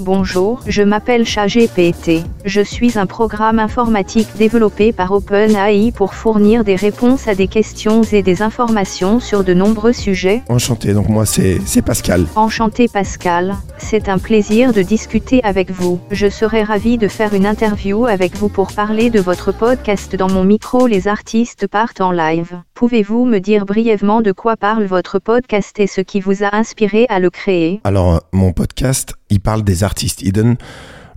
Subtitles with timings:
[0.00, 2.24] Bonjour, je m'appelle ChatGPT.
[2.46, 8.02] Je suis un programme informatique développé par OpenAI pour fournir des réponses à des questions
[8.04, 10.40] et des informations sur de nombreux sujets.
[10.48, 12.24] Enchanté, donc moi c'est Pascal.
[12.34, 16.00] Enchanté Pascal, c'est un plaisir de discuter avec vous.
[16.10, 20.30] Je serais ravi de faire une interview avec vous pour parler de votre podcast dans
[20.30, 22.62] mon micro Les artistes partent en live.
[22.72, 27.04] Pouvez-vous me dire brièvement de quoi parle votre podcast et ce qui vous a inspiré
[27.10, 27.82] à le créer?
[27.84, 30.56] Alors mon podcast, il parle des artistes, il donne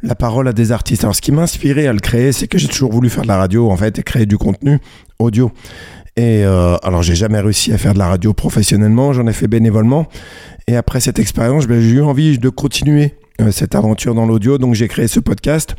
[0.01, 1.03] la parole à des artistes.
[1.03, 3.27] Alors ce qui m'a inspiré à le créer, c'est que j'ai toujours voulu faire de
[3.27, 4.79] la radio en fait et créer du contenu
[5.19, 5.51] audio.
[6.15, 9.47] Et euh, alors j'ai jamais réussi à faire de la radio professionnellement, j'en ai fait
[9.47, 10.07] bénévolement.
[10.67, 14.59] Et après cette expérience, ben, j'ai eu envie de continuer euh, cette aventure dans l'audio,
[14.59, 15.75] donc j'ai créé ce podcast.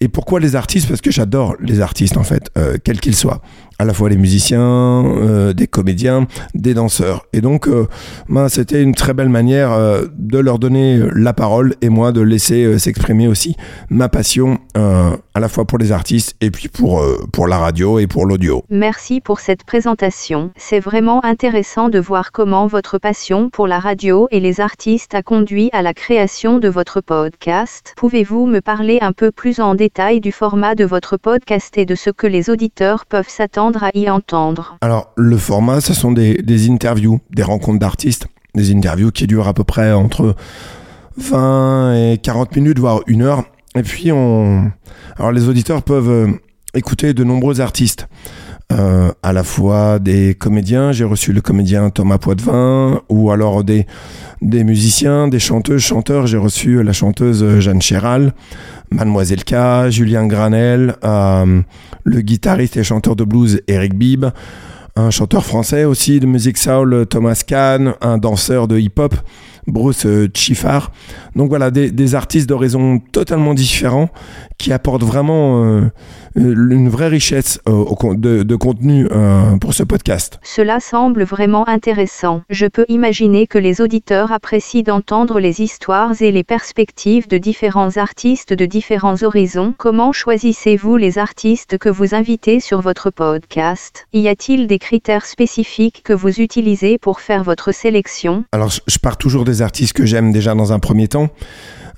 [0.00, 0.86] Et pourquoi les artistes?
[0.86, 3.40] Parce que j'adore les artistes en fait, euh, quels qu'ils soient
[3.80, 7.24] à la fois les musiciens, euh, des comédiens, des danseurs.
[7.32, 7.88] Et donc, euh,
[8.48, 12.64] c'était une très belle manière euh, de leur donner la parole et moi de laisser
[12.64, 13.56] euh, s'exprimer aussi
[13.88, 17.56] ma passion euh, à la fois pour les artistes et puis pour, euh, pour la
[17.56, 18.64] radio et pour l'audio.
[18.68, 20.50] Merci pour cette présentation.
[20.56, 25.22] C'est vraiment intéressant de voir comment votre passion pour la radio et les artistes a
[25.22, 27.94] conduit à la création de votre podcast.
[27.96, 31.94] Pouvez-vous me parler un peu plus en détail du format de votre podcast et de
[31.94, 36.70] ce que les auditeurs peuvent s'attendre à y entendre Alors, le format, ce sont des,
[36.70, 40.34] interviews, des rencontres d'artistes, des interviews qui durent à peu près entre
[41.16, 43.44] 20 et 40 minutes, voire une heure.
[43.74, 44.70] Et puis, on...
[45.16, 46.28] Alors, les auditeurs peuvent euh,
[46.74, 48.08] écouter de nombreux artistes.
[48.72, 53.86] Euh, à la fois des comédiens, j'ai reçu le comédien Thomas Poitvin, ou alors des,
[54.42, 58.32] des musiciens, des chanteuses, chanteurs, j'ai reçu la chanteuse Jeanne Chéral,
[58.90, 61.62] Mademoiselle K, Julien Granel, euh,
[62.04, 64.26] le guitariste et chanteur de blues Eric Bibb,
[64.96, 69.14] un chanteur français aussi de musique soul Thomas Kahn, un danseur de hip-hop
[69.66, 70.90] Bruce Chiffard.
[71.36, 74.08] Donc voilà, des, des artistes d'horizons totalement différents
[74.58, 75.90] qui apportent vraiment euh,
[76.34, 80.38] une vraie richesse euh, au de, de contenu euh, pour ce podcast.
[80.42, 82.42] Cela semble vraiment intéressant.
[82.50, 87.96] Je peux imaginer que les auditeurs apprécient d'entendre les histoires et les perspectives de différents
[87.96, 89.74] artistes de différents horizons.
[89.76, 94.06] Comment choisissez-vous les artistes que vous invitez sur votre podcast?
[94.12, 98.44] Y a-t-il des critères spécifiques que vous utilisez pour faire votre sélection?
[98.52, 101.30] Alors, je- je pars toujours des artistes que j'aime déjà dans un premier temps.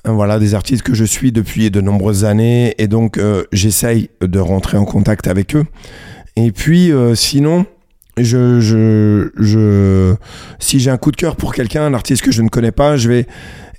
[0.06, 4.10] Euh, Voilà, des artistes que je suis depuis de nombreuses années et donc euh, j'essaye
[4.20, 5.64] de rentrer en contact avec eux.
[6.34, 7.66] Et puis, euh, sinon,
[8.16, 10.14] je, je, je,
[10.58, 12.96] si j'ai un coup de cœur pour quelqu'un, un artiste que je ne connais pas,
[12.96, 13.26] je vais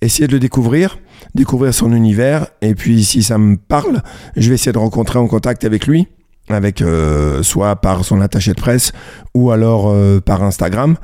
[0.01, 0.99] essayer de le découvrir,
[1.35, 2.47] découvrir son univers.
[2.61, 4.01] Et puis, si ça me parle,
[4.37, 6.07] je vais essayer de rencontrer en contact avec lui,
[6.49, 6.83] avec
[7.41, 8.91] soit par son attaché de presse
[9.33, 9.95] ou alors
[10.25, 10.97] par Instagram.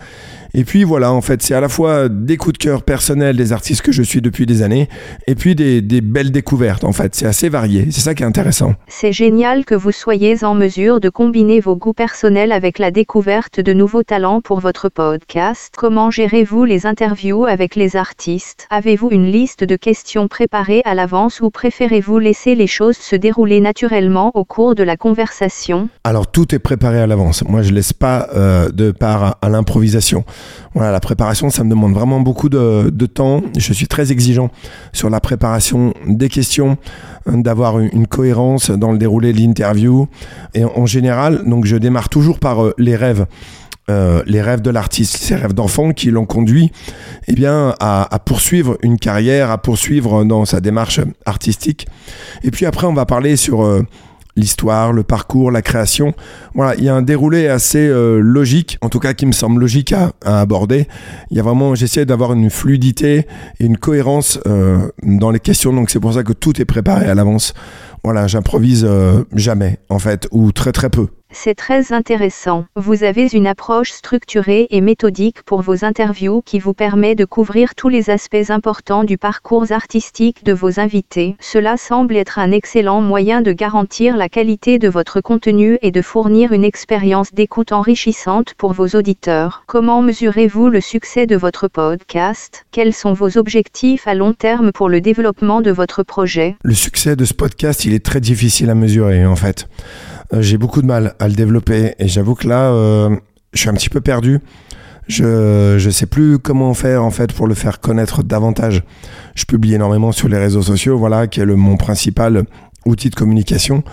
[0.53, 3.53] Et puis voilà, en fait, c'est à la fois des coups de cœur personnels des
[3.53, 4.89] artistes que je suis depuis des années,
[5.27, 7.15] et puis des, des belles découvertes, en fait.
[7.15, 8.73] C'est assez varié, c'est ça qui est intéressant.
[8.87, 13.59] C'est génial que vous soyez en mesure de combiner vos goûts personnels avec la découverte
[13.59, 15.73] de nouveaux talents pour votre podcast.
[15.77, 18.67] Comment gérez-vous les interviews avec les artistes?
[18.69, 23.61] Avez-vous une liste de questions préparées à l'avance ou préférez-vous laisser les choses se dérouler
[23.61, 25.89] naturellement au cours de la conversation?
[26.03, 27.43] Alors tout est préparé à l'avance.
[27.47, 30.25] Moi, je laisse pas euh, de part à, à l'improvisation.
[30.75, 33.41] Voilà, la préparation, ça me demande vraiment beaucoup de, de temps.
[33.57, 34.51] Je suis très exigeant
[34.93, 36.77] sur la préparation des questions,
[37.27, 40.07] euh, d'avoir une, cohérence dans le déroulé de l'interview.
[40.53, 43.25] Et en, général, donc je démarre toujours par euh, les rêves.
[43.89, 46.71] Euh, les rêves de l'artiste, ces rêves d'enfant qui l'ont conduit
[47.27, 51.87] eh bien, à, poursuivre une carrière, à poursuivre dans sa démarche artistique.
[52.43, 53.67] Et puis après, on va parler sur
[54.39, 56.13] l'histoire, le parcours, la création.
[56.55, 59.61] Voilà, il y a un déroulé assez euh, logique, en tout cas qui me semble
[59.61, 60.87] logique à, à aborder.
[61.29, 63.27] Il y a vraiment, j'essaie d'avoir une fluidité
[63.59, 67.05] et une cohérence euh, dans les questions, donc c'est pour ça que tout est préparé
[67.05, 67.53] à l'avance.
[68.03, 71.07] Voilà, j'improvise euh, jamais, en fait, ou très très peu.
[71.31, 72.65] C'est très intéressant.
[72.75, 77.75] Vous avez une approche structurée et méthodique pour vos interviews qui vous permet de couvrir
[77.75, 81.35] tous les aspects importants du parcours artistique de vos invités.
[81.39, 86.01] Cela semble être un excellent moyen de garantir la qualité de votre contenu et de
[86.01, 89.63] fournir une expérience d'écoute enrichissante pour vos auditeurs.
[89.67, 92.65] Comment mesurez-vous le succès de votre podcast?
[92.71, 96.55] Quels sont vos objectifs à long terme pour le développement de votre projet?
[96.63, 99.67] Le succès de ce podcast, il est très difficile à mesurer, en fait.
[100.33, 103.15] Euh, J'ai beaucoup de mal à le développer et j'avoue que là, euh,
[103.53, 104.39] je suis un petit peu perdu.
[105.07, 108.83] Je je sais plus comment faire en fait pour le faire connaître davantage.
[109.33, 112.43] Je publie énormément sur les réseaux sociaux, voilà, qui est le, mon principal
[112.85, 113.83] outil de communication.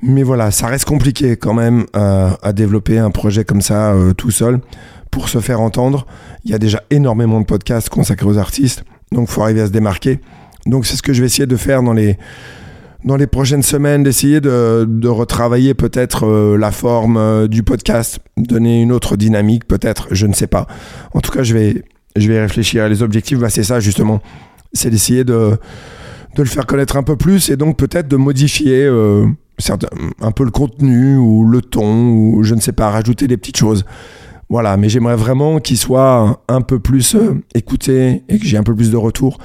[0.00, 4.12] Mais voilà, ça reste compliqué quand même euh, à développer un projet comme ça euh,
[4.12, 4.60] tout seul
[5.10, 6.06] pour se faire entendre.
[6.44, 9.72] Il y a déjà énormément de podcasts consacrés aux artistes, donc faut arriver à se
[9.72, 10.20] démarquer.
[10.66, 12.18] Donc c'est ce que je vais essayer de faire dans les,
[13.04, 18.80] dans les prochaines semaines, d'essayer de, retravailler peut-être euh, la forme euh, du podcast, donner
[18.82, 20.66] une autre dynamique peut-être, je ne sais pas.
[21.12, 21.84] En tout cas, je vais,
[22.16, 22.88] je vais réfléchir.
[22.88, 24.20] Les objectifs, bah, c'est ça justement,
[24.72, 25.50] c'est d'essayer de,
[26.34, 29.26] de le faire connaître un peu plus et donc peut-être de modifier euh,
[30.20, 33.58] un peu le contenu ou le ton ou je ne sais pas, rajouter des petites
[33.58, 33.84] choses.
[34.48, 37.16] Voilà, mais j'aimerais vraiment qu'il soit un peu plus
[37.54, 39.38] écouté et que j'ai un peu plus de retour.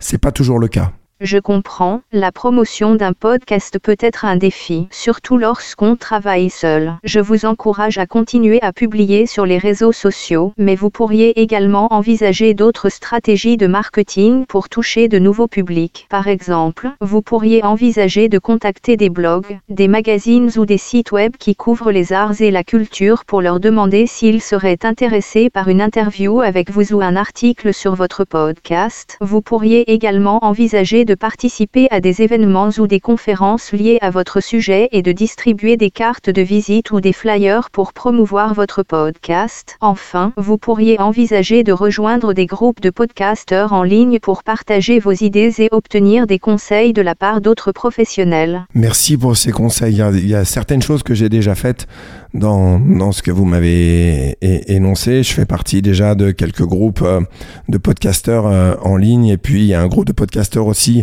[0.00, 0.92] C'est pas toujours le cas.
[1.20, 6.94] Je comprends, la promotion d'un podcast peut être un défi, surtout lorsqu'on travaille seul.
[7.04, 11.86] Je vous encourage à continuer à publier sur les réseaux sociaux, mais vous pourriez également
[11.92, 16.08] envisager d'autres stratégies de marketing pour toucher de nouveaux publics.
[16.10, 21.36] Par exemple, vous pourriez envisager de contacter des blogs, des magazines ou des sites web
[21.38, 25.80] qui couvrent les arts et la culture pour leur demander s'ils seraient intéressés par une
[25.80, 29.16] interview avec vous ou un article sur votre podcast.
[29.20, 34.40] Vous pourriez également envisager de participer à des événements ou des conférences liées à votre
[34.40, 39.76] sujet et de distribuer des cartes de visite ou des flyers pour promouvoir votre podcast.
[39.80, 45.12] Enfin, vous pourriez envisager de rejoindre des groupes de podcasteurs en ligne pour partager vos
[45.12, 48.66] idées et obtenir des conseils de la part d'autres professionnels.
[48.74, 50.00] Merci pour ces conseils.
[50.14, 51.86] Il y a, certaines choses que j'ai déjà faites
[52.32, 55.22] dans, dans ce que vous m'avez énoncé.
[55.22, 57.20] Je fais partie déjà de quelques groupes euh,
[57.68, 60.93] de podcasteurs euh, en ligne et puis il y a un groupe de podcasteurs aussi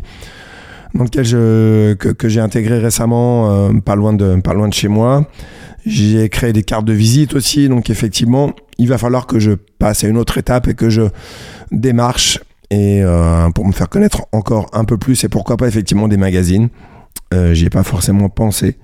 [0.93, 4.87] dans lequel je, que, j'ai intégré récemment, euh, pas, loin de, pas loin de chez
[4.87, 5.25] moi.
[5.85, 10.03] J'ai créé des cartes de visite aussi, donc effectivement, il va falloir que je passe
[10.03, 11.03] à une autre étape et que je
[11.71, 12.39] démarche
[12.69, 13.03] et
[13.55, 16.69] pour me faire connaître encore un peu plus et pourquoi pas effectivement des magazines.
[17.33, 18.77] J'y ai pas forcément pensé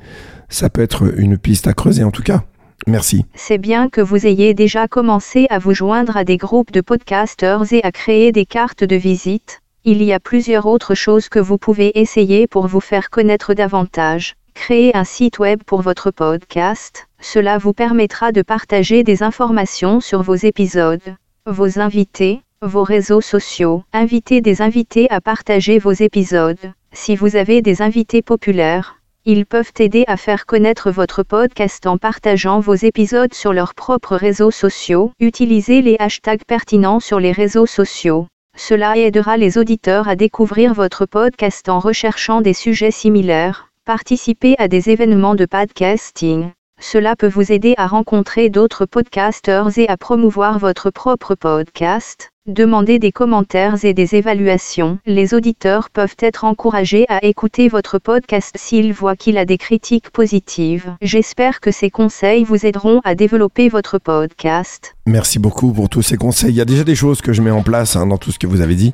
[0.50, 2.44] ça peut être une piste à creuser en tout cas.
[2.86, 3.26] Merci.
[3.34, 7.74] C'est bien que vous ayez déjà commencé à vous joindre à des groupes de podcasters
[7.74, 9.62] et à créer des cartes de visite.
[9.90, 14.36] Il y a plusieurs autres choses que vous pouvez essayer pour vous faire connaître davantage.
[14.54, 17.08] Créer un site web pour votre podcast.
[17.22, 23.82] Cela vous permettra de partager des informations sur vos épisodes, vos invités, vos réseaux sociaux.
[23.94, 26.74] Invitez des invités à partager vos épisodes.
[26.92, 31.98] Si vous avez des invités populaires, ils peuvent aider à faire connaître votre podcast en
[31.98, 35.14] partageant vos épisodes sur leurs propres réseaux sociaux.
[35.22, 38.28] Utilisez les hashtags pertinents sur les réseaux sociaux.
[38.58, 43.70] Cela aidera les auditeurs à découvrir votre podcast en recherchant des sujets similaires.
[43.86, 46.50] Participez à des événements de podcasting.
[46.80, 52.30] Cela peut vous aider à rencontrer d'autres podcasters et à promouvoir votre propre podcast.
[52.46, 55.00] Demandez des commentaires et des évaluations.
[55.08, 60.12] Les auditeurs peuvent être encouragés à écouter votre podcast s'ils voient qu'il a des critiques
[60.12, 60.96] positives.
[61.02, 64.96] J'espère que ces conseils vous aideront à développer votre podcast.
[65.08, 66.52] Merci beaucoup pour tous ces conseils.
[66.52, 68.40] Il y a déjà des choses que je mets en place hein, dans tout ce
[68.40, 68.94] que vous avez dit.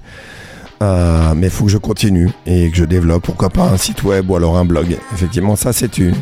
[0.82, 4.04] Euh, mais il faut que je continue et que je développe, pourquoi pas un site
[4.04, 4.98] web ou alors un blog.
[5.14, 6.16] Effectivement, ça c'est une,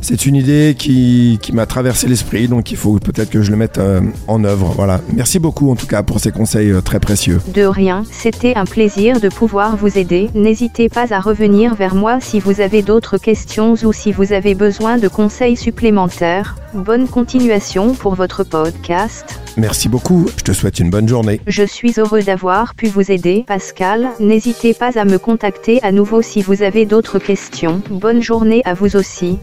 [0.00, 3.78] c'est une idée qui, m'a traversé l'esprit, donc il faut peut-être que je le mette
[3.78, 4.72] euh, en œuvre.
[4.76, 5.00] Voilà.
[5.12, 7.40] Merci beaucoup en tout cas pour ces conseils euh, très précieux.
[7.54, 10.30] De rien, c'était un plaisir de pouvoir vous aider.
[10.34, 14.54] N'hésitez pas à revenir vers moi si vous avez d'autres questions ou si vous avez
[14.54, 16.56] besoin de conseils supplémentaires.
[16.72, 19.40] Bonne continuation pour votre podcast.
[19.56, 21.40] Merci beaucoup, je te souhaite une bonne journée.
[21.46, 24.08] Je suis heureux d'avoir pu vous aider, Pascal.
[24.20, 27.82] N'hésitez pas à me contacter à nouveau si vous avez d'autres questions.
[27.90, 29.38] Bonne journée à vous aussi.